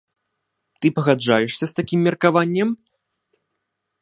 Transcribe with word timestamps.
Ты 0.79 0.87
пагаджаешся 0.95 1.63
з 1.73 1.77
такім 1.81 1.99
меркаваннем? 2.09 2.69